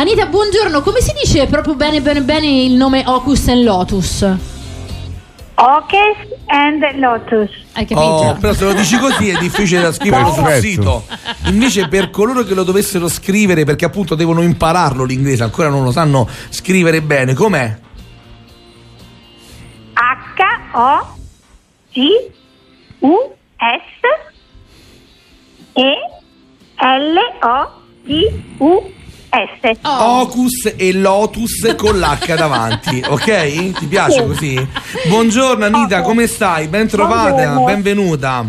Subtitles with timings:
[0.00, 0.80] Anita, buongiorno.
[0.80, 4.22] Come si dice proprio bene bene bene il nome Ocus and Lotus?
[5.56, 7.50] Ocus and Lotus.
[7.74, 8.00] Hai capito?
[8.00, 10.64] Oh, però se lo dici così è difficile da scrivere sul Perfetto.
[10.64, 11.04] sito.
[11.50, 15.92] Invece per coloro che lo dovessero scrivere, perché appunto devono impararlo l'inglese, ancora non lo
[15.92, 17.78] sanno scrivere bene, com'è?
[20.72, 21.20] H-O-C-U-S
[29.82, 30.20] Oh.
[30.22, 33.78] Ocus e Lotus con l'H davanti, ok?
[33.78, 34.26] Ti piace Sì.
[34.26, 34.68] così?
[35.08, 36.04] Buongiorno Anita, Ok.
[36.04, 36.66] come stai?
[36.66, 37.64] Ben trovata, Buongiorno.
[37.64, 38.44] benvenuta.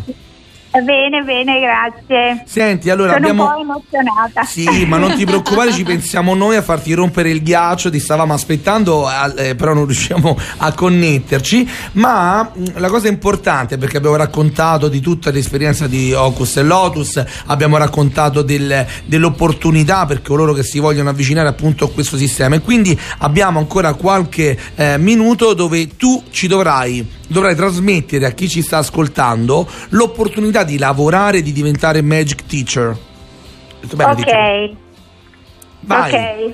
[0.71, 2.43] Bene, bene, grazie.
[2.45, 3.43] Senti, allora Sono abbiamo...
[3.43, 4.43] un po' emozionata.
[4.43, 8.33] Sì, ma non ti preoccupare, ci pensiamo noi a farti rompere il ghiaccio, ti stavamo
[8.33, 11.69] aspettando, eh, però non riusciamo a connetterci.
[11.93, 17.21] Ma mh, la cosa importante, perché abbiamo raccontato di tutta l'esperienza di Ocus e Lotus,
[17.47, 22.55] abbiamo raccontato del- dell'opportunità per coloro che si vogliono avvicinare appunto a questo sistema.
[22.55, 28.47] E quindi abbiamo ancora qualche eh, minuto dove tu ci dovrai dovrai trasmettere a chi
[28.47, 32.97] ci sta ascoltando l'opportunità di lavorare, di diventare Magic Teacher.
[33.95, 34.15] Bene, Ok.
[34.23, 34.69] teacher?
[35.81, 36.13] Vai.
[36.13, 36.53] Ok.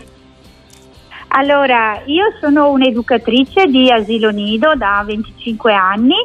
[1.29, 6.15] Allora, io sono un'educatrice di asilo nido da 25 anni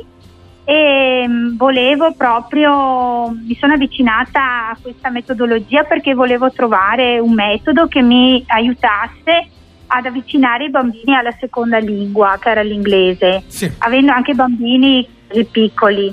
[0.65, 7.89] e mm, volevo proprio, mi sono avvicinata a questa metodologia perché volevo trovare un metodo
[7.89, 9.49] che mi aiutasse
[9.95, 13.71] ad avvicinare i bambini alla seconda lingua, che era l'inglese, Sì.
[13.79, 15.07] avendo anche bambini
[15.51, 16.13] piccoli.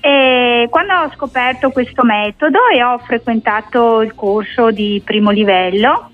[0.00, 6.10] E quando ho scoperto questo metodo e ho frequentato il corso di primo livello,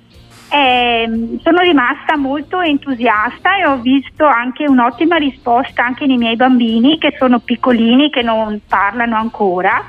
[0.51, 6.99] ehm, sono rimasta molto entusiasta e ho visto anche un'ottima risposta anche nei miei bambini
[6.99, 9.83] che sono piccolini, che non parlano ancora.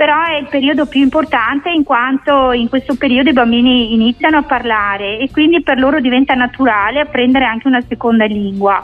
[0.00, 4.42] Però è il periodo più importante in quanto in questo periodo i bambini iniziano a
[4.42, 8.82] parlare e quindi per loro diventa naturale apprendere anche una seconda lingua.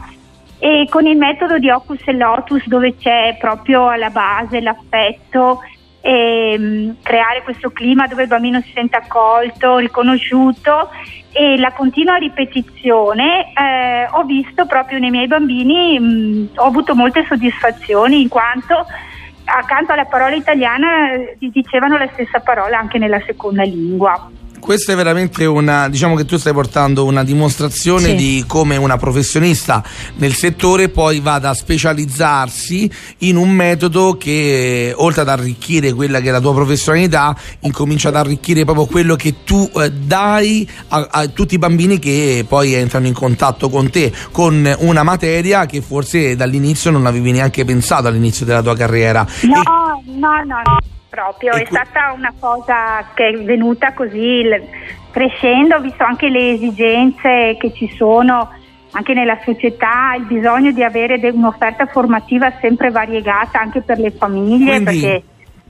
[0.59, 5.61] E con il metodo di Ocus e Lotus dove c'è proprio alla base l'affetto
[6.03, 10.91] e mm, creare questo clima dove il bambino si sente accolto, riconosciuto
[11.33, 17.25] e la continua ripetizione eh, ho visto proprio nei miei bambini, mm, ho avuto molte
[17.27, 18.85] soddisfazioni in quanto
[19.47, 24.31] accanto alla parola italiana eh, dicevano la stessa parola anche nella seconda lingua.
[24.67, 28.15] Questa è veramente una, diciamo che tu stai portando una dimostrazione Sì.
[28.17, 29.81] di come una professionista
[30.17, 36.31] nel settore poi vada a specializzarsi in un metodo che oltre ad arricchire quella che
[36.31, 41.29] è la tua professionalità, incomincia ad arricchire proprio quello che tu eh, dai a, a
[41.29, 46.35] tutti i bambini che poi entrano in contatto con te, con una materia che forse
[46.35, 49.25] dall'inizio non avevi neanche pensato all'inizio della tua carriera.
[49.43, 50.79] No, E- no, no, no,
[51.17, 54.45] proprio, E è que- stata una cosa che è venuta così
[55.11, 58.51] crescendo, ho visto anche le esigenze che ci sono
[58.93, 64.11] anche nella società, il bisogno di avere de- un'offerta formativa sempre variegata anche per le
[64.11, 65.23] famiglie, Quindi, perché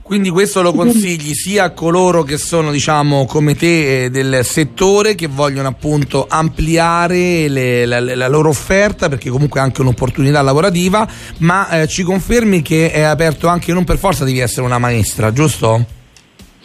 [0.07, 5.15] quindi questo lo consigli sia a coloro che sono, diciamo, come te eh, del settore,
[5.15, 11.05] che vogliono appunto ampliare le- la, la loro offerta, perché comunque è anche un'opportunità lavorativa,
[11.39, 15.33] ma eh, ci confermi che è aperto anche, non per forza devi essere una maestra,
[15.33, 15.85] giusto?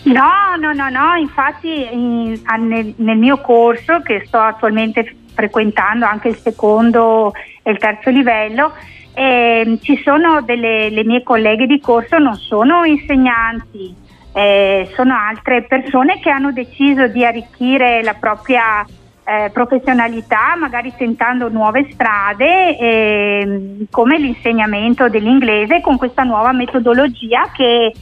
[0.04, 6.28] No, no, no, no, infatti in- nel, nel mio corso che sto attualmente frequentando anche
[6.28, 7.32] il secondo
[7.62, 8.72] e il terzo livello,
[9.14, 13.94] ehm, ci sono delle le mie colleghe di corso, non sono insegnanti,
[14.34, 18.84] eh, sono altre persone che hanno deciso di arricchire la propria
[19.24, 27.92] eh, professionalità, magari tentando nuove strade, ehm, come l'insegnamento dell'inglese con questa nuova metodologia che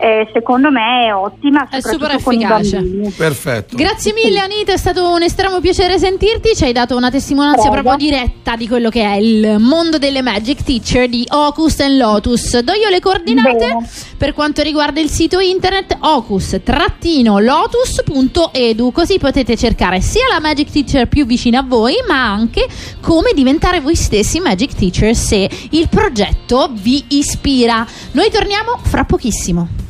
[0.00, 2.80] eh, secondo me è ottima, È super efficace.
[3.16, 3.74] Perfetto.
[3.74, 7.88] Grazie mille Anita, è stato un estremo piacere sentirti, ci hai dato una testimonianza Prego.
[7.88, 12.60] proprio diretta di quello che è il mondo delle Magic Teacher di Ocus and Lotus.
[12.60, 13.88] Do io le coordinate Bene.
[14.16, 21.26] per quanto riguarda il sito internet ocus-lotus.edu, così potete cercare sia la Magic Teacher più
[21.26, 22.68] vicina a voi, ma anche
[23.00, 27.84] come diventare voi stessi Magic Teacher se il progetto vi ispira.
[28.12, 29.86] Noi torniamo fra pochissimo.